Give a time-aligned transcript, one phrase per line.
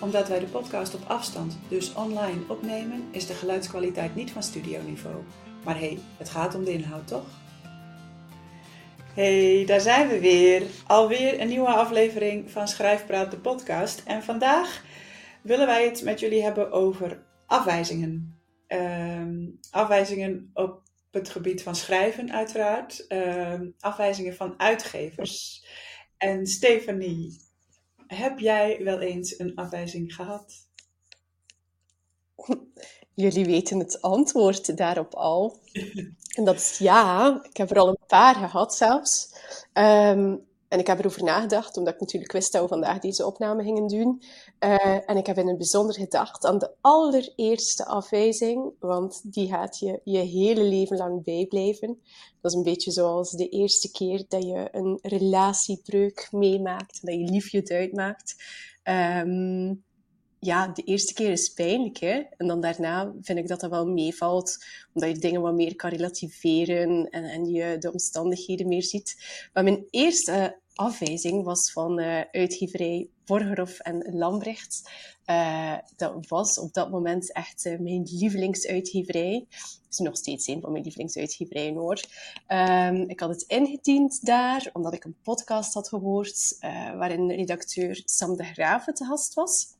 [0.00, 5.16] Omdat wij de podcast op afstand, dus online, opnemen, is de geluidskwaliteit niet van studioniveau.
[5.64, 7.26] Maar hé, hey, het gaat om de inhoud, toch?
[9.14, 10.62] Hey, daar zijn we weer.
[10.86, 14.02] Alweer een nieuwe aflevering van Schrijfpraat, de podcast.
[14.04, 14.84] En vandaag
[15.42, 18.40] willen wij het met jullie hebben over afwijzingen.
[18.66, 23.06] Ehm, afwijzingen op het gebied van schrijven, uiteraard.
[23.06, 25.64] Ehm, afwijzingen van uitgevers.
[26.16, 27.47] En Stefanie,
[28.08, 30.54] heb jij wel eens een afwijzing gehad?
[33.14, 35.60] Jullie weten het antwoord daarop al.
[36.34, 37.40] En dat is ja.
[37.42, 39.34] Ik heb er al een paar gehad zelfs.
[39.72, 40.36] Ehm,
[40.68, 43.86] en ik heb erover nagedacht, omdat ik natuurlijk wist dat we vandaag deze opname gingen
[43.86, 44.22] doen.
[44.64, 49.78] Uh, en ik heb in het bijzonder gedacht aan de allereerste afwijzing, want die gaat
[49.78, 52.00] je je hele leven lang bijblijven.
[52.40, 57.24] Dat is een beetje zoals de eerste keer dat je een relatiebreuk meemaakt, dat je
[57.24, 58.36] liefje uitmaakt.
[58.84, 59.84] Um,
[60.40, 62.22] ja, de eerste keer is pijnlijk, hè?
[62.36, 65.90] En dan daarna vind ik dat dat wel meevalt, omdat je dingen wat meer kan
[65.90, 69.16] relativeren en, en je de omstandigheden meer ziet.
[69.52, 74.90] Maar mijn eerste afwijzing was van uh, uitgeverij Borgerhof en Lambrecht.
[75.26, 79.46] Uh, dat was op dat moment echt mijn lievelingsuitgeverij.
[79.48, 82.00] Het is nog steeds een van mijn lievelingsuitgeverijen hoor.
[82.48, 86.56] Um, ik had het ingediend daar, omdat ik een podcast had gehoord,
[86.96, 89.76] waarin redacteur Sam de Graven te gast was.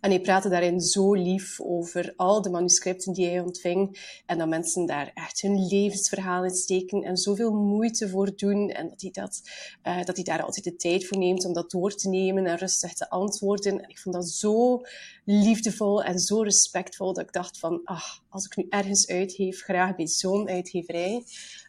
[0.00, 3.98] En hij praatte daarin zo lief over al de manuscripten die hij ontving.
[4.26, 8.70] En dat mensen daar echt hun levensverhaal in steken en zoveel moeite voor doen.
[8.70, 9.42] En dat hij, dat,
[9.84, 12.56] uh, dat hij daar altijd de tijd voor neemt om dat door te nemen en
[12.56, 13.82] rustig te antwoorden.
[13.82, 14.80] En ik vond dat zo
[15.24, 19.96] liefdevol en zo respectvol dat ik dacht van, ach, als ik nu ergens uitgeef, graag
[19.96, 21.24] bij zo'n uitgeverij.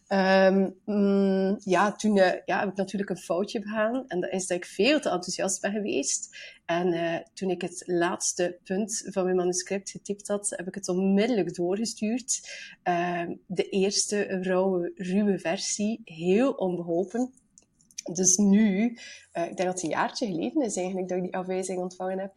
[0.10, 0.76] Um,
[1.64, 4.08] ja, toen uh, ja, heb ik natuurlijk een foutje begaan.
[4.08, 6.38] En dat is dat ik veel te enthousiast ben geweest.
[6.66, 10.90] En uh, toen ik het laatste punt van mijn manuscript getypt had, heb ik het
[10.90, 12.50] onmiddellijk doorgestuurd.
[12.84, 17.34] Uh, de eerste rauwe, ruwe versie, heel onbeholpen.
[18.14, 18.84] Dus nu,
[19.34, 22.20] uh, ik denk dat het een jaartje geleden is eigenlijk dat ik die afwijzing ontvangen
[22.20, 22.34] heb.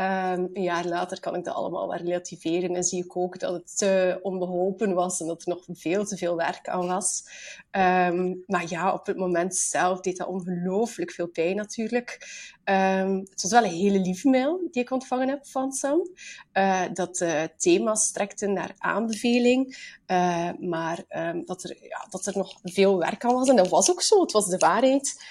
[0.00, 3.52] Um, een jaar later kan ik dat allemaal wel relativeren en zie ik ook dat
[3.52, 7.24] het te onbeholpen was en dat er nog veel te veel werk aan was.
[7.70, 12.18] Um, maar ja, op het moment zelf deed dat ongelooflijk veel pijn natuurlijk.
[12.64, 16.10] Um, het was wel een hele lieve mail die ik ontvangen heb van Sam.
[16.52, 19.76] Uh, dat uh, thema's strekten naar aanbeveling,
[20.10, 23.48] uh, maar um, dat, er, ja, dat er nog veel werk aan was.
[23.48, 25.22] En dat was ook zo, het was de waarheid.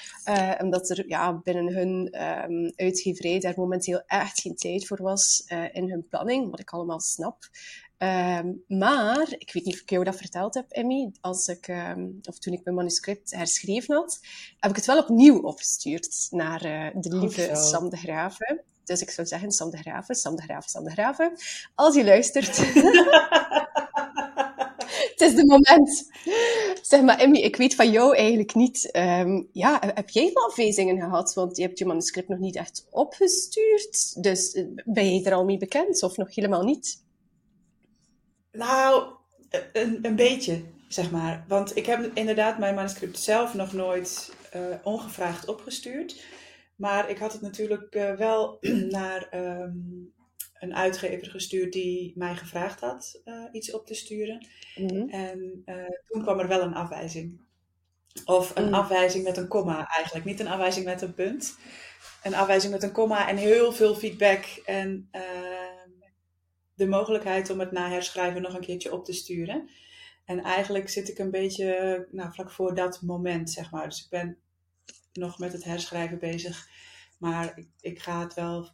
[0.62, 5.90] omdat er ja, binnen hun um, uitgeverij daar momenteel echt geen tijd voor was in
[5.90, 7.50] hun planning, wat ik allemaal snap.
[8.02, 12.20] Um, maar, ik weet niet of ik jou dat verteld heb, Emmy, als ik, um,
[12.24, 14.20] of toen ik mijn manuscript herschreven had,
[14.60, 18.62] heb ik het wel opnieuw opgestuurd naar uh, de lieve Sam de Graven.
[18.84, 21.32] Dus ik zou zeggen, Sam de Graven, Sam de Graven, Sam de Graven.
[21.76, 22.58] Als je luistert.
[25.20, 26.10] het is de moment.
[26.82, 28.90] Zeg maar, Emmy, ik weet van jou eigenlijk niet.
[28.96, 31.34] Um, ja, heb jij wel afwijzingen gehad?
[31.34, 34.24] Want je hebt je manuscript nog niet echt opgestuurd.
[34.24, 37.04] Dus eh, ben je er al mee bekend of nog helemaal niet?
[38.52, 39.14] Nou,
[39.74, 41.46] een, een beetje, zeg maar.
[41.48, 46.24] Want ik heb inderdaad mijn manuscript zelf nog nooit uh, ongevraagd opgestuurd.
[46.76, 48.58] Maar ik had het natuurlijk wel
[48.98, 49.30] naar
[49.62, 50.14] um,
[50.60, 54.48] een uitgever gestuurd die mij gevraagd had uh, iets op te sturen.
[54.76, 55.10] Mm -hmm.
[55.10, 55.64] En
[56.06, 57.40] toen kwam er wel een afwijzing.
[58.26, 58.74] Of een mm.
[58.74, 60.26] afwijzing met een komma eigenlijk.
[60.26, 61.58] Niet een afwijzing met een punt.
[62.24, 64.46] Een afwijzing met een komma en heel veel feedback.
[64.66, 65.10] En
[66.80, 69.70] de mogelijkheid om het na herschrijven nog een keertje op te sturen.
[70.26, 73.90] En eigenlijk zit ik een beetje nou, vlak voor dat moment, zeg maar.
[73.90, 74.38] Dus ik ben
[75.14, 76.68] nog met het herschrijven bezig.
[77.18, 78.70] Maar ik, ik ga het wel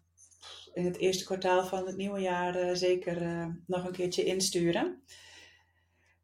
[0.75, 5.01] in het eerste kwartaal van het nieuwe jaar uh, zeker uh, nog een keertje insturen.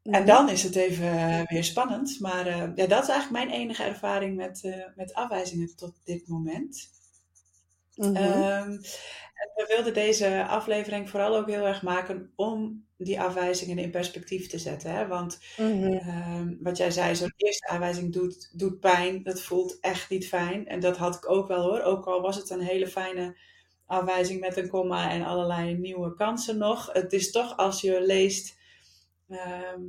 [0.02, 2.20] En dan is het even uh, weer spannend.
[2.20, 6.90] Maar ja, dat is eigenlijk mijn enige ervaring met, met afwijzingen tot dit moment.
[7.94, 8.42] Mm -hmm.
[8.42, 8.80] um,
[9.54, 14.58] we wilden deze aflevering vooral ook heel erg maken om die afwijzingen in perspectief te
[14.58, 14.94] zetten.
[14.94, 15.06] Hè?
[15.06, 15.92] Want mm-hmm.
[15.92, 19.22] uh, wat jij zei, zo'n eerste afwijzing doet, doet pijn.
[19.22, 20.66] Dat voelt echt niet fijn.
[20.66, 21.80] En dat had ik ook wel hoor.
[21.80, 23.36] Ook al was het een hele fijne
[23.92, 26.92] afwijzing met een komma en allerlei nieuwe kansen nog.
[26.92, 28.60] Het is toch als je leest
[29.32, 29.80] Ehm,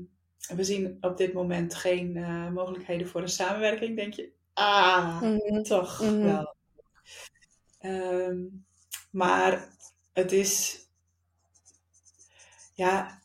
[0.55, 3.95] we zien op dit moment geen uh, mogelijkheden voor een samenwerking.
[3.95, 5.61] Denk je, ah, mhm.
[5.61, 6.21] toch mhm.
[6.21, 6.55] wel.
[7.81, 8.65] Um,
[9.11, 9.67] maar
[10.13, 10.87] het is,
[12.73, 13.21] ja,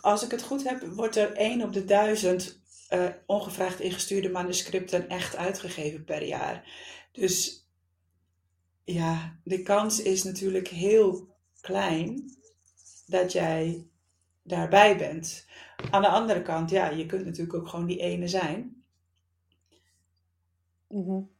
[0.00, 2.60] als ik het goed heb, wordt er één op de duizend
[2.90, 6.72] uh, ongevraagd ingestuurde manuscripten echt uitgegeven per jaar.
[7.12, 7.66] Dus
[8.84, 11.28] ja, de kans is natuurlijk heel
[11.60, 12.36] klein
[13.06, 13.86] dat jij
[14.42, 15.46] daarbij bent.
[15.90, 18.84] Aan de andere kant, ja, je kunt natuurlijk ook gewoon die ene zijn.
[20.88, 21.30] Mm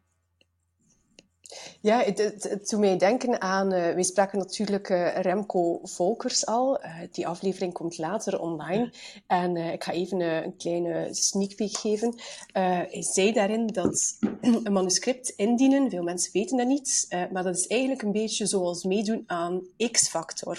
[1.81, 3.73] ja, het, het, het doet mij denken aan...
[3.73, 6.85] Uh, we spraken natuurlijk uh, Remco Volkers al.
[6.85, 8.93] Uh, die aflevering komt later online.
[9.27, 12.15] En ik ga even een kleine sneak peek geven.
[12.53, 14.19] hij zei daarin dat
[14.65, 18.85] een manuscript indienen, veel mensen weten dat niet, maar dat is eigenlijk een beetje zoals
[18.85, 20.59] meedoen aan X-Factor.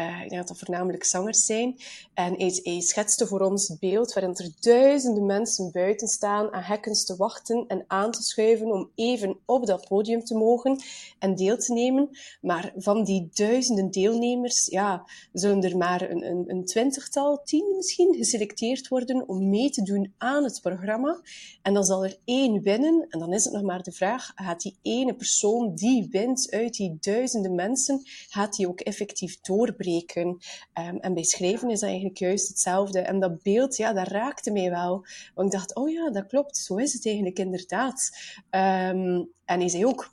[0.00, 1.76] Uh, ik denk dat dat voornamelijk zangers zijn.
[2.14, 6.62] En hij, hij, schetste voor ons het beeld waarin er duizenden mensen buiten staan aan
[6.62, 10.80] hekkens te wachten en aan te schuiven om even op dat podium te mogen
[11.18, 12.08] en deel te nemen.
[12.40, 18.14] Maar van die duizenden deelnemers, ja, zullen er maar een, een, een twintigtal, tien misschien,
[18.14, 21.20] geselecteerd worden om mee te doen aan het programma.
[21.62, 23.06] En dan zal er één winnen.
[23.16, 26.74] En dan is het nog maar de vraag, gaat die ene persoon die wint uit
[26.74, 30.26] die duizenden mensen, gaat die ook effectief doorbreken?
[30.26, 32.98] Um, en bij schrijven is dat eigenlijk juist hetzelfde.
[33.00, 35.06] En dat beeld, ja, dat raakte mij wel.
[35.34, 38.10] Want ik dacht, oh ja, dat klopt, zo is het eigenlijk inderdaad.
[38.50, 40.10] Um, en hij zei ook,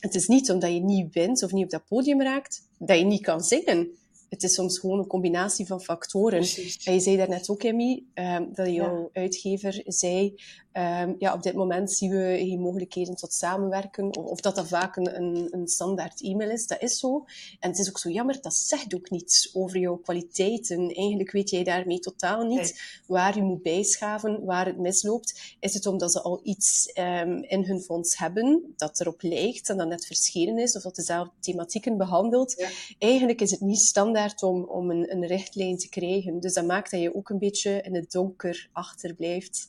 [0.00, 3.04] het is niet omdat je niet wint of niet op dat podium raakt, dat je
[3.04, 3.88] niet kan zingen.
[4.28, 6.38] Het is soms gewoon een combinatie van factoren.
[6.84, 10.34] En je zei daarnet ook, Emmy, um, dat jouw uitgever zei
[10.76, 14.68] Um, ja, op dit moment zien we geen mogelijkheden tot samenwerken, of, of dat dat
[14.68, 16.66] vaak een, een, een, standaard e-mail is.
[16.66, 17.24] Dat is zo.
[17.60, 20.78] En het is ook zo jammer, dat zegt ook niets over jouw kwaliteiten.
[20.94, 25.56] Eigenlijk weet jij daarmee totaal niet waar je moet bijschaven, waar het misloopt.
[25.60, 29.76] Is het omdat ze al iets um, in hun fonds hebben dat erop lijkt en
[29.76, 32.54] dat net verschenen is, of dat dezelfde thematieken behandelt?
[32.56, 32.68] Ja.
[32.98, 36.40] Eigenlijk is het niet standaard om, om een, een richtlijn te krijgen.
[36.40, 39.68] Dus dat maakt dat je ook een beetje in het donker achterblijft.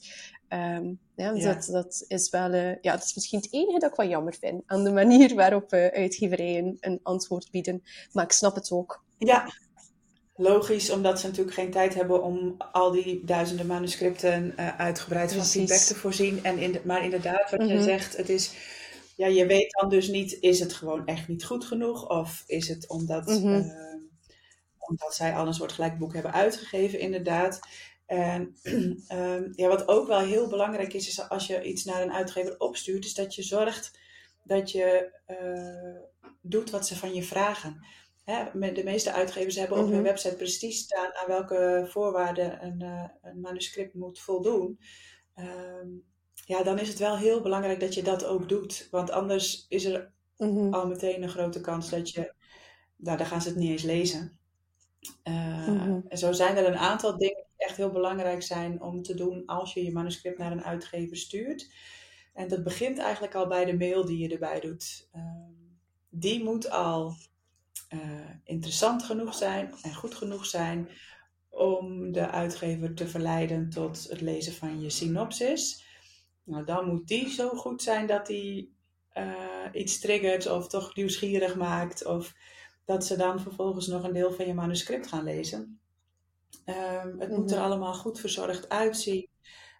[0.49, 3.89] Um, ja, dus Dat, dat is wel, uh, ja, dat is misschien het enige dat
[3.89, 7.83] ik wel jammer vind aan de manier waarop uh, uitgeverijen een antwoord bieden.
[8.11, 9.03] Maar ik snap het ook.
[9.17, 9.53] Ja,
[10.35, 15.45] logisch, omdat ze natuurlijk geen tijd hebben om al die duizenden manuscripten uh, uitgebreid van
[15.45, 16.43] feedback te voorzien.
[16.43, 17.83] En in de, maar inderdaad, wat je mhm.
[17.83, 18.51] zegt, het is,
[19.15, 22.09] ja, je weet dan dus niet, is het gewoon echt niet goed genoeg?
[22.09, 23.83] Of is het omdat, mm
[24.87, 27.59] omdat zij al een soort gelijk boek hebben uitgegeven, inderdaad.
[28.05, 32.13] En um, ja, wat ook wel heel belangrijk is, is als je iets naar een
[32.13, 33.99] uitgever opstuurt, is dat je zorgt
[34.43, 37.85] dat je uh, doet wat ze van je vragen.
[38.23, 40.03] Hè, de meeste uitgevers hebben op hun mhm.
[40.03, 44.79] website precies staan aan welke voorwaarden een, uh, een manuscript moet voldoen.
[45.35, 46.03] Um,
[46.45, 48.87] ja, dan is het wel heel belangrijk dat je dat ook doet.
[48.91, 52.33] Want anders is er mm al meteen een grote kans dat je,
[52.95, 54.39] nou, dan gaan ze het niet eens lezen.
[55.23, 57.44] Uh, mm En zo zijn er een aantal dingen
[57.75, 61.71] heel belangrijk zijn om te doen als je je manuscript naar een uitgever stuurt.
[62.33, 65.09] En dat begint eigenlijk al bij de mail die je erbij doet.
[65.11, 65.51] Ehm,
[66.09, 67.15] die moet al
[67.93, 70.89] uh, interessant genoeg zijn en goed genoeg zijn
[71.49, 75.85] om de uitgever te verleiden tot het lezen van je synopsis.
[76.43, 78.75] Nou, dan moet die zo goed zijn dat die
[79.17, 82.05] uh, iets triggert of toch nieuwsgierig maakt.
[82.05, 82.35] Of
[82.85, 85.79] dat ze dan vervolgens nog een deel van je manuscript gaan lezen.
[86.65, 87.65] Um, het moet er mhm.
[87.65, 89.27] allemaal goed verzorgd uitzien.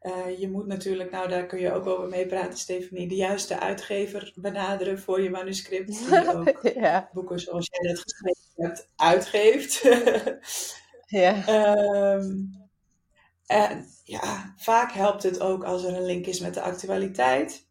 [0.02, 3.60] Uh, je moet natuurlijk, nou daar kun je ook over mee praten, Stephanie, de juiste
[3.60, 5.88] uitgever benaderen voor je manuscript.
[6.10, 7.10] Die ook ja.
[7.14, 9.82] boeken zoals jij dat geschreven hebt uitgeeft.
[11.22, 11.34] ja.
[12.14, 12.66] Um,
[13.46, 17.68] en ja, vaak helpt het ook als er een link is met de actualiteit.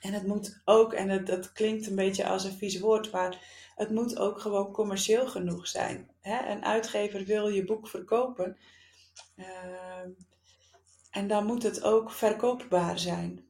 [0.00, 3.38] En het moet ook, en het, dat klinkt een beetje als een vies woord, maar
[3.76, 6.10] het moet ook gewoon commercieel genoeg zijn.
[6.20, 6.50] Hè?
[6.50, 8.56] Een uitgever wil je boek verkopen.
[9.36, 10.10] Ehm,
[11.10, 13.44] en dan moet het ook verkoopbaar zijn.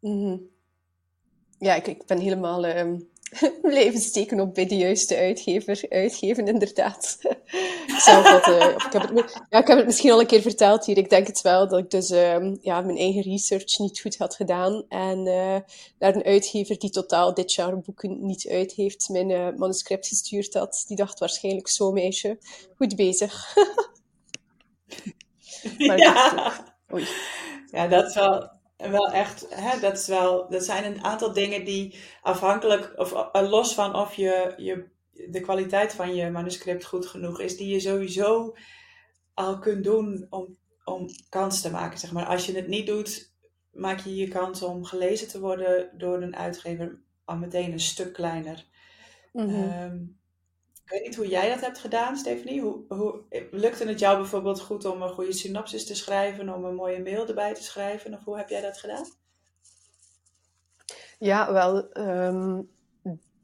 [0.00, 0.48] Mm
[1.58, 3.09] Ja, ik, ik ben helemaal um,
[3.62, 7.18] blijven steken op bij de juiste uitgever uitgeven, inderdaad.
[8.06, 10.84] Zelf had, uh, ik, heb het, ja, ik heb het misschien al een keer verteld
[10.84, 10.98] hier.
[10.98, 14.34] Ik denk het wel dat ik dus um, ja, mijn eigen research niet goed had
[14.34, 14.84] gedaan.
[14.88, 15.56] En uh,
[15.98, 20.54] naar een uitgever die totaal dit jaar boeken niet uit heeft, mijn uh, manuscript gestuurd
[20.54, 20.84] had.
[20.86, 22.38] Die dacht waarschijnlijk zo meisje,
[22.76, 23.54] goed bezig.
[25.86, 26.52] maar ja.
[26.92, 27.08] Oei.
[27.70, 31.64] ja, dat is wel wel echt, hè, dat, is wel, dat zijn een aantal dingen
[31.64, 34.88] die afhankelijk, of los van of je, je
[35.30, 38.56] de kwaliteit van je manuscript goed genoeg is, die je sowieso
[39.34, 41.98] al kunt doen om, om kans te maken.
[41.98, 42.26] Zeg maar.
[42.26, 43.32] Als je het niet doet,
[43.72, 48.12] maak je je kans om gelezen te worden door een uitgever al meteen een stuk
[48.12, 48.64] kleiner.
[49.32, 50.18] Mm
[50.90, 52.60] ik weet niet hoe jij dat hebt gedaan, Stephanie.
[52.60, 56.74] Hoe, hoe, lukte het jou bijvoorbeeld goed om een goede synopsis te schrijven, om een
[56.74, 58.14] mooie mail erbij te schrijven?
[58.14, 59.04] Of hoe heb jij dat gedaan?
[61.18, 62.70] Ja, wel, um,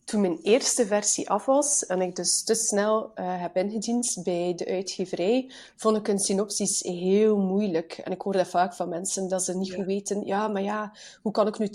[0.07, 4.53] toen mijn eerste versie af was en ik dus te snel uh, heb ingediend bij
[4.57, 7.93] de uitgeverij, vond ik een synopsis heel moeilijk.
[7.93, 10.93] En ik hoor dat vaak van mensen, dat ze niet goed weten, ja, maar ja,
[11.23, 11.69] hoe kan ik nu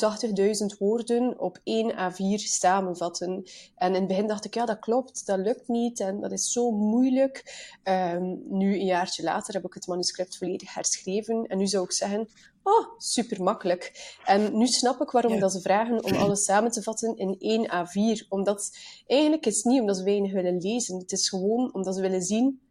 [0.71, 3.43] 80.000 woorden op één A4 samenvatten?
[3.75, 6.51] En in het begin dacht ik, ja, dat klopt, dat lukt niet en dat is
[6.51, 7.43] zo moeilijk.
[7.83, 11.91] Um, nu, een jaartje later, heb ik het manuscript volledig herschreven en nu zou ik
[11.91, 12.27] zeggen,
[12.63, 14.15] Oh, super makkelijk.
[14.25, 17.67] En nu snap ik waarom dat ze vragen om alles samen te vatten in één
[17.67, 18.27] A4.
[18.29, 18.77] Omdat
[19.07, 20.97] eigenlijk is het niet omdat ze weinig willen lezen.
[20.97, 22.61] Het is gewoon omdat ze willen zien,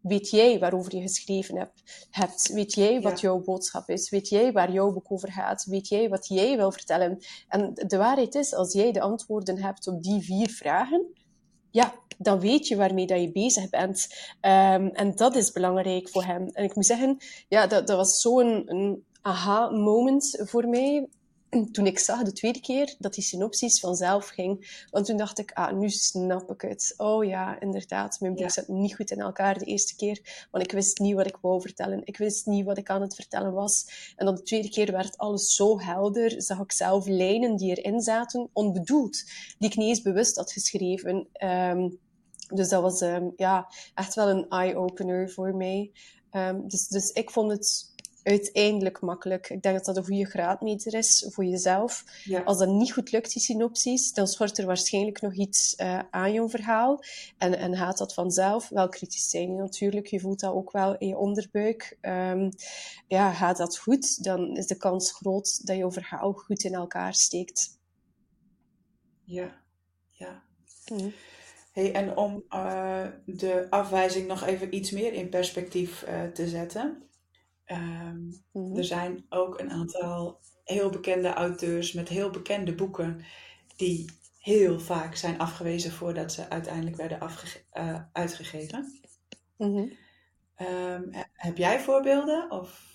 [0.00, 1.68] weet jij waarover je geschreven
[2.10, 2.52] hebt?
[2.52, 4.10] Weet jij wat jouw boodschap is?
[4.10, 5.64] Weet jij waar jouw boek over gaat?
[5.64, 7.18] Weet jij wat jij wil vertellen?
[7.48, 11.06] En de waarheid is, als jij de antwoorden hebt op die vier vragen,
[11.70, 14.06] ja, dan weet je waarmee dat je bezig bent.
[14.40, 16.48] Um, en dat is belangrijk voor hem.
[16.48, 17.16] En ik moet zeggen,
[17.48, 21.08] ja, dat, dat was zo'n een, aha-moment voor mij
[21.72, 24.84] toen ik zag de tweede keer dat die synopsis vanzelf ging.
[24.90, 26.94] Want toen dacht ik, ah, nu snap ik het.
[26.96, 30.46] Oh ja, inderdaad, mijn boek zat niet goed in elkaar de eerste keer.
[30.50, 32.00] Want ik wist niet wat ik wou vertellen.
[32.04, 33.86] Ik wist niet wat ik aan het vertellen was.
[34.16, 36.42] En dan de tweede keer werd alles zo helder.
[36.42, 39.24] Zag ik zelf lijnen die erin zaten, onbedoeld.
[39.58, 41.28] Die ik niet eens bewust had geschreven.
[41.44, 41.98] Um,
[42.54, 45.90] dus dat was um, ja, echt wel een eye-opener voor mij.
[46.32, 47.89] Um, dus, dus ik vond het
[48.22, 49.50] uiteindelijk makkelijk.
[49.50, 52.04] Ik denk dat dat een goede graadmeter is voor jezelf.
[52.44, 56.32] Als dat niet goed lukt, die synopsis, dan schort er waarschijnlijk nog iets uh, aan
[56.32, 57.02] je verhaal.
[57.38, 58.68] En, en gaat dat vanzelf.
[58.68, 60.06] Wel kritisch zijn natuurlijk.
[60.06, 61.98] Je voelt dat ook wel in je onderbuik.
[62.00, 62.50] Um,
[63.06, 67.14] ja, gaat dat goed, dan is de kans groot dat je verhaal goed in elkaar
[67.14, 67.78] steekt.
[69.24, 69.62] Ja,
[70.10, 70.42] ja.
[70.92, 71.12] Mm.
[71.72, 77.02] Hey, en om uh, de afwijzing nog even iets meer in perspectief uh, te zetten.
[77.70, 78.76] Um, mm-hmm.
[78.76, 83.24] Er zijn ook een aantal heel bekende auteurs met heel bekende boeken
[83.76, 87.20] die heel vaak zijn afgewezen voordat ze uiteindelijk werden
[87.72, 89.00] uh, uitgegeven.
[89.56, 89.92] Mm-hmm.
[90.56, 92.50] Um, heb jij voorbeelden?
[92.50, 92.89] Of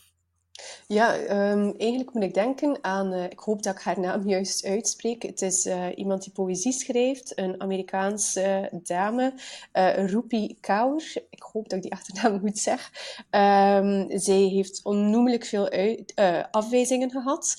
[0.88, 1.16] ja,
[1.52, 5.22] um, eigenlijk moet ik denken aan, uh, ik hoop dat ik haar naam juist uitspreek.
[5.22, 9.34] Het is uh, iemand die poëzie schrijft, een Amerikaanse dame,
[9.74, 11.14] uh, Rupi Kaur.
[11.30, 12.92] Ik hoop dat ik die achternaam goed zeg.
[13.32, 15.70] Um, zij heeft onnoemelijk veel
[16.52, 17.56] afwijzingen gehad.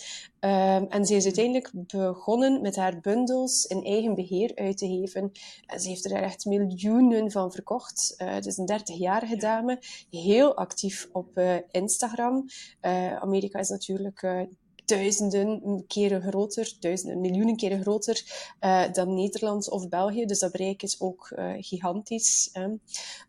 [0.46, 5.32] Um, en ze is uiteindelijk begonnen met haar bundels in eigen beheer uit te geven.
[5.66, 8.14] En ze heeft er echt miljoenen van verkocht.
[8.18, 9.78] Uh, het is een 30-jarige dame,
[10.10, 12.44] heel actief op uh, Instagram.
[12.82, 14.46] Uh, Amerika is natuurlijk
[14.86, 18.22] duizenden keren groter, duizenden, miljoenen keren groter
[18.60, 20.24] uh, dan Nederland of België.
[20.24, 22.50] Dus dat bereik is ook uh, gigantisch.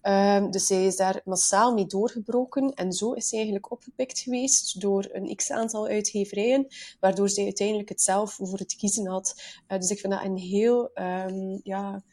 [0.03, 4.81] Uh, dus zij is daar massaal mee doorgebroken en zo is zij eigenlijk opgepikt geweest
[4.81, 6.67] door een x-aantal uitgeverijen,
[6.99, 9.41] waardoor zij uiteindelijk het zelf voor het kiezen had.
[9.67, 10.89] Uh, dus ik vind dat een heel...
[10.95, 12.03] Um, ja,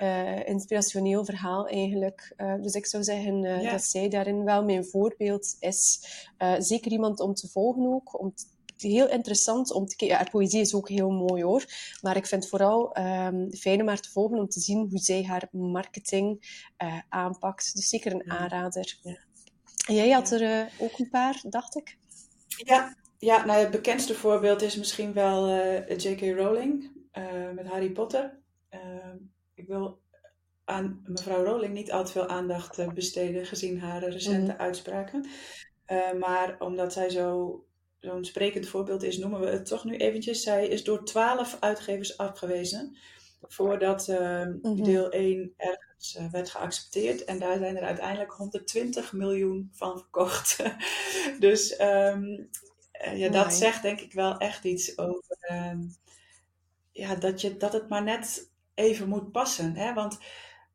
[0.00, 2.34] uh, inspirationeel verhaal eigenlijk.
[2.36, 3.70] Uh, dus ik zou zeggen uh, ja.
[3.70, 6.00] dat zij daarin wel mijn voorbeeld is.
[6.58, 8.34] zeker iemand om te volgen ook, om
[8.76, 10.16] heel interessant om te kijken.
[10.16, 11.64] Ja, haar poëzie is ook heel mooi hoor.
[12.00, 14.98] Maar ik vind het vooral um, fijn om haar te volgen om te zien hoe
[14.98, 16.38] zij haar marketing
[16.82, 17.74] uh, aanpakt.
[17.74, 18.98] Dus zeker een aanrader.
[19.02, 19.18] Ja.
[19.86, 21.96] En jij had er uh, ook een paar, dacht ik.
[22.46, 26.20] Ja, ja nou, het bekendste voorbeeld is misschien wel uh, J.K.
[26.20, 26.92] Rowling
[27.54, 28.38] met Harry Potter.
[28.68, 29.16] Ehm,
[29.54, 30.00] ik wil
[30.64, 34.58] aan mevrouw Rowling niet al te veel aandacht besteden gezien haar recente mm.
[34.58, 35.26] uitspraken.
[36.18, 37.64] maar omdat zij zo
[38.04, 40.42] zo'n sprekend voorbeeld is, noemen we het toch nu eventjes.
[40.42, 42.96] Zij is door twaalf uitgevers afgewezen
[43.48, 47.24] voordat uh, deel 1 ergens uh, werd geaccepteerd.
[47.24, 50.62] En daar zijn er uiteindelijk 120 miljoen van verkocht.
[51.38, 52.48] dus um,
[53.14, 55.80] ja, dat zegt denk ik wel echt iets over ehm,
[56.92, 59.76] ja, dat, je, dat het maar net even moet passen.
[59.76, 59.94] Hè?
[59.94, 60.18] Want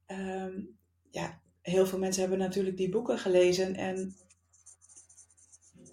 [0.08, 0.78] um,
[1.12, 4.16] ja, heel veel mensen hebben natuurlijk die boeken gelezen en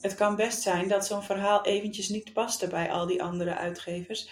[0.00, 4.30] het kan best zijn dat zo'n verhaal eventjes niet paste bij al die andere uitgevers.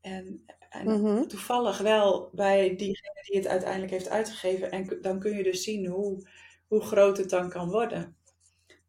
[0.00, 1.26] En, en mhm.
[1.26, 4.70] toevallig wel bij diegene die het uiteindelijk heeft uitgegeven.
[4.70, 6.28] En dan kun je dus zien hoe,
[6.66, 8.16] hoe groot het dan kan worden.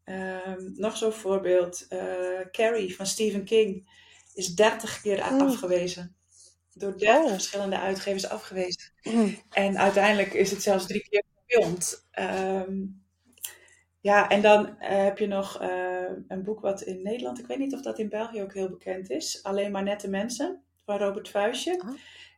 [0.04, 1.86] Um, nog zo'n voorbeeld.
[1.88, 2.00] Uh,
[2.50, 3.88] Carrie van Stephen King
[4.34, 5.40] is 30 keer mm.
[5.40, 6.16] afgewezen.
[6.72, 8.92] door 30 verschillende uitgevers afgewezen.
[9.50, 12.06] En uiteindelijk is het zelfs drie keer gefilmd.
[12.10, 12.82] Ehm,
[14.04, 17.58] ja, en dan eh, heb je nog eh, een boek wat in Nederland, ik weet
[17.58, 19.42] niet of dat in België ook heel bekend is.
[19.42, 21.80] Alleen maar nette mensen, van Robert Vuistje.
[21.80, 21.88] Ah,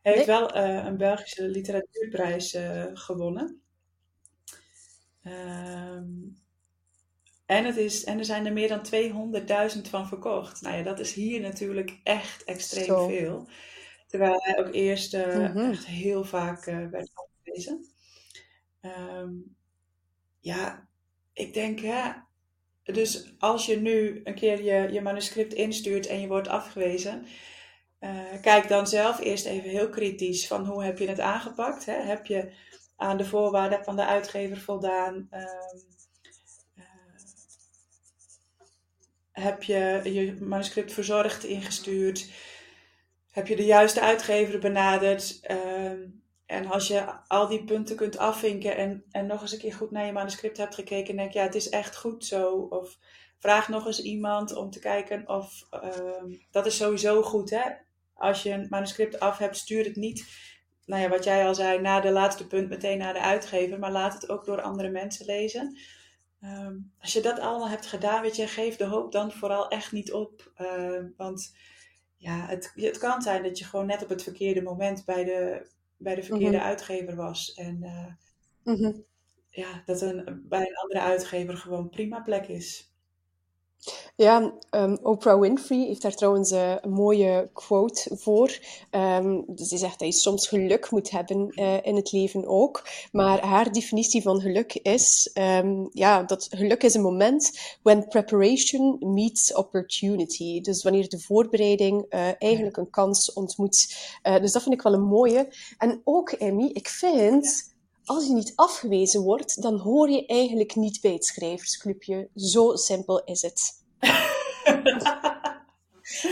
[0.01, 2.57] Hij heeft wel uh, een Belgische literatuurprijs
[2.93, 3.61] gewonnen.
[5.23, 6.05] Ehm,
[7.45, 8.85] en, het is, en er zijn er meer dan
[9.75, 10.61] 200.000 van verkocht.
[10.61, 13.47] Nou ja, dat is hier natuurlijk echt extreem veel.
[14.07, 15.57] Terwijl hij ook eerst mhm.
[15.57, 17.85] echt heel vaak werd afgewezen.
[18.81, 19.55] Um,
[20.39, 20.87] ja,
[21.37, 22.11] ik denk, hè,
[22.83, 27.25] dus als je nu een keer je, je manuscript instuurt en je wordt afgewezen,
[27.99, 31.85] uh, kijk dan zelf eerst even heel kritisch van hoe heb je het aangepakt.
[31.85, 31.93] Hè?
[31.93, 32.51] Heb je
[32.95, 35.27] aan de voorwaarden van de uitgever voldaan?
[35.31, 35.41] Uh,
[36.75, 36.83] uh,
[39.31, 42.29] heb je je manuscript verzorgd ingestuurd?
[43.31, 45.39] Heb je de juiste uitgever benaderd?
[45.41, 45.99] Ehm,
[46.47, 49.91] en als je al die punten kunt afvinken en, en nog eens een keer goed
[49.91, 52.67] naar je manuscript hebt gekeken en denk ja, het is echt goed zo.
[52.69, 52.97] Of
[53.39, 57.63] vraag nog eens iemand om te kijken of ehm, dat is sowieso goed hè.
[58.13, 60.25] Als je een manuscript af hebt, stuur het niet,
[60.85, 63.91] nou ja, wat jij al zei, na de laatste punt meteen naar de uitgever, maar
[63.91, 65.77] laat het ook door andere mensen lezen.
[66.41, 69.91] Ehm, als je dat allemaal hebt gedaan, weet je, geef de hoop dan vooral echt
[69.91, 70.51] niet op.
[70.55, 71.55] Ehm, want
[72.15, 75.67] ja, het, het kan zijn dat je gewoon net op het verkeerde moment bij de,
[75.97, 76.65] bij de verkeerde mhm.
[76.65, 77.53] uitgever was.
[77.53, 79.05] En uh, mm
[79.49, 82.93] ja, dat een, bij een andere uitgever gewoon prima plek is.
[84.15, 88.59] Ja, um, Oprah Winfrey heeft daar trouwens uh, een mooie quote voor.
[88.91, 92.87] Um, dus die zegt dat je soms geluk moet hebben uh, in het leven ook.
[93.11, 98.97] Maar haar definitie van geluk is, um, ja, dat geluk is een moment when preparation
[98.99, 100.61] meets opportunity.
[100.61, 103.95] Dus wanneer de voorbereiding uh, eigenlijk een kans ontmoet.
[104.21, 105.47] dus dat vind ik wel een mooie.
[105.77, 107.75] En ook, Emmy, ik vind...
[108.07, 112.29] Als je niet afgewezen wordt, dan hoor je eigenlijk niet bij het schrijversclubje.
[112.35, 113.83] Zo simpel is het.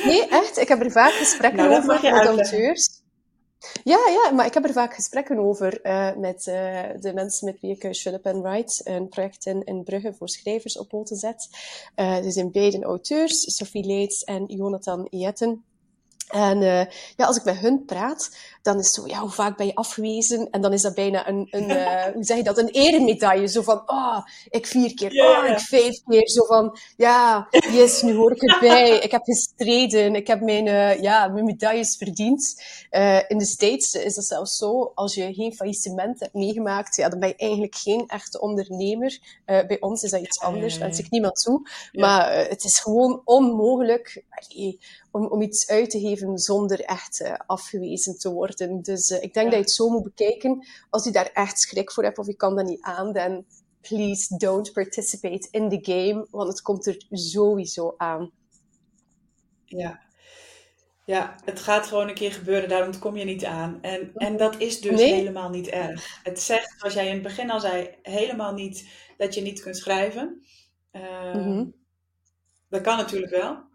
[0.05, 0.57] nee, echt.
[0.57, 2.89] Ik heb er vaak gesprekken nou, over met auteurs.
[3.83, 7.59] Ja, ja, maar ik heb er vaak gesprekken over uh, met uh, de mensen met
[7.61, 11.17] wie ik uh, Shut and Write, een project in, in Brugge voor schrijvers op poten
[11.17, 11.49] zet.
[11.95, 15.63] dus zijn beiden auteurs, Sophie Leeds en Jonathan Jetten.
[16.27, 16.85] En uh,
[17.15, 19.75] ja, als ik met hun praat, dan is het zo, ja, hoe vaak ben je
[19.75, 20.49] afgewezen?
[20.49, 23.47] En dan is dat bijna een, een uh, hoe zeg je dat, een eremedaille.
[23.47, 26.29] Zo van, ah, oh, ik vier keer, ah, oh, ik vijf keer.
[26.29, 28.83] Zo van, ja, yes, nu hoor ik erbij.
[29.05, 32.63] Ik heb gestreden, ik heb mijn, uh, ja, mijn medailles verdiend.
[33.27, 37.19] in de States is dat zelfs zo, als je geen faillissement hebt meegemaakt, ja, dan
[37.19, 39.19] ben je eigenlijk geen echte ondernemer.
[39.45, 41.69] bij ons is dat iets anders, wens ik niemand toe.
[41.91, 44.23] Maar het is gewoon onmogelijk
[45.15, 48.81] om, om iets uit te geven zonder echt uh, afgewezen te worden.
[48.81, 50.67] Dus uh, ik denk dat je het zo moet bekijken.
[50.89, 53.45] Als je daar echt schrik voor hebt of je kan dat niet aan, dan
[53.81, 58.31] please don't participate in the game, want het komt er sowieso aan.
[59.65, 60.03] Ja.
[61.05, 63.81] Ja, het gaat gewoon een keer gebeuren, daarom kom je niet aan.
[63.81, 66.19] En, en dat is dus helemaal niet erg.
[66.23, 69.77] Het zegt, zoals jij in het begin al zei, helemaal niet dat je niet kunt
[69.77, 70.45] schrijven.
[70.91, 71.61] Uh,
[72.69, 73.73] Dat kan natuurlijk wel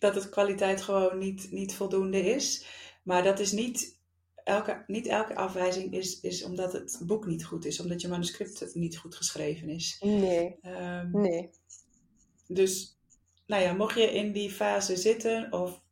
[0.00, 2.66] dat het kwaliteit gewoon niet, niet voldoende is.
[3.02, 3.98] Maar dat is niet
[4.44, 8.74] elke, niet elke afwijzing is, is omdat het boek niet goed is, omdat je manuscript
[8.74, 9.96] niet goed geschreven is.
[10.00, 10.58] Nee.
[10.62, 11.50] Um, nee.
[12.46, 12.98] Dus,
[13.46, 15.82] nou ja, mocht je in die fase zitten of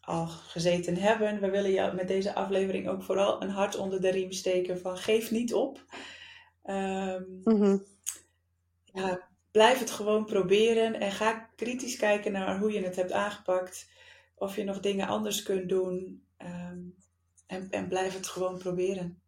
[0.00, 4.10] al gezeten hebben, we willen jou met deze aflevering ook vooral een hart onder de
[4.10, 5.84] riem steken van geef niet op.
[6.64, 7.84] Um, mm
[8.84, 13.88] Ja, blijf het gewoon proberen en ga kritisch kijken naar hoe je het hebt aangepakt.
[14.34, 16.24] Of je nog dingen anders kunt doen.
[16.36, 16.78] Ehm,
[17.46, 19.20] en, en blijf het gewoon proberen.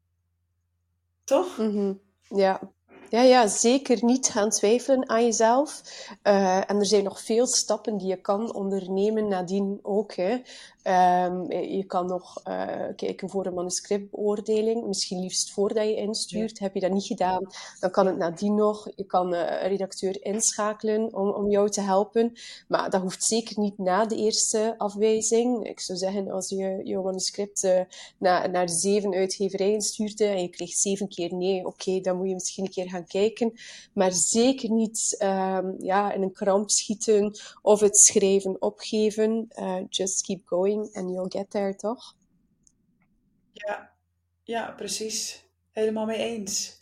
[1.24, 1.58] Toch?
[1.58, 2.72] Mm Ja.
[3.12, 5.82] Ja, ja, zeker niet gaan twijfelen aan jezelf.
[6.22, 10.14] Uh, en er zijn nog veel stappen die je kan ondernemen nadien ook.
[10.14, 10.36] Hè.
[10.84, 16.58] Um, je kan nog uh, kijken voor een manuscriptbeoordeling, misschien liefst voordat je instuurt.
[16.58, 17.46] Heb je dat niet gedaan,
[17.80, 18.88] dan kan het nadien nog.
[18.96, 22.32] Je kan uh, een redacteur inschakelen om, om jou te helpen.
[22.68, 25.68] Maar dat hoeft zeker niet na de eerste afwijzing.
[25.68, 27.80] Ik zou zeggen, als je je manuscript uh,
[28.18, 32.34] naar, naar zeven uitgeverijen stuurde en je kreeg zeven keer nee, oké, dan moet je
[32.34, 33.52] misschien een keer gaan kijken.
[33.92, 39.48] Maar zeker niet um, ja, in een kramp schieten of het schrijven opgeven.
[39.88, 42.14] just keep going and you'll get there, toch?
[43.52, 43.92] Ja,
[44.42, 45.44] ja, precies.
[45.72, 46.80] Helemaal mee eens.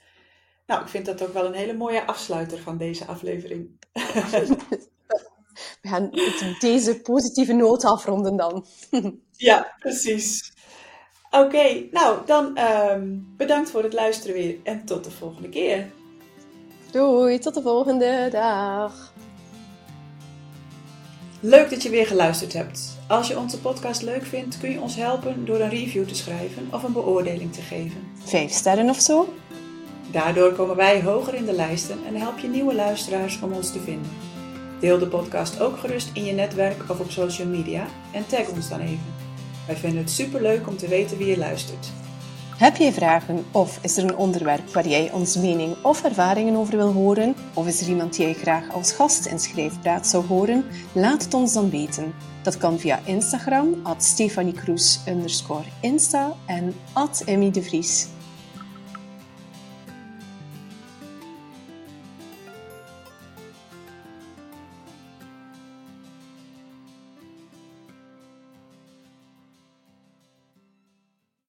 [0.67, 3.71] Nou, ik vind dat ook wel een hele mooie afsluiter van deze aflevering.
[5.83, 6.11] We gaan
[6.59, 8.67] deze positieve noot afronden dan.
[9.37, 10.53] ja, precies.
[11.31, 15.91] Oké, nou dan ehm, bedankt voor het luisteren weer en tot de volgende keer.
[16.91, 19.13] Doei, tot de volgende dag.
[21.43, 22.99] Leuk dat je weer geluisterd hebt.
[23.09, 26.69] Als je onze podcast leuk vindt, kun je ons helpen door een review te schrijven
[26.73, 28.01] of een beoordeling te geven.
[28.25, 29.35] Vijf sterren of zo?
[30.11, 33.81] Daardoor komen wij hoger in de lijsten en help je nieuwe luisteraars om ons te
[33.81, 34.11] vinden.
[34.81, 38.69] Deel de podcast ook gerust in je netwerk of op social media en tag ons
[38.69, 39.15] dan even.
[39.67, 42.00] Wij vinden het superleuk om te weten wie je luistert.
[42.61, 46.77] Heb je vragen of is er een onderwerp waar jij ons mening of ervaringen over
[46.77, 47.35] wil horen?
[47.55, 50.65] Of is er iemand die jij graag als gast in Schrijfpraat zou horen?
[50.93, 52.15] Laat het ons dan weten.
[52.43, 54.55] Dat kan via Instagram, at Stefanie
[55.81, 58.07] Insta en at Emmy de Vries.